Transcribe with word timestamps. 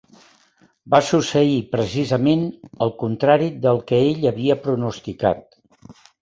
Va 0.93 1.01
succeir 1.09 1.59
precisament 1.75 2.45
el 2.85 2.93
contrari 3.03 3.51
del 3.67 3.83
que 3.93 4.01
ell 4.07 4.27
havia 4.31 4.57
pronosticat. 4.65 5.47